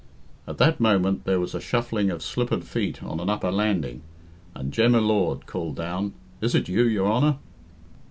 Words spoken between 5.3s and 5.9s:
called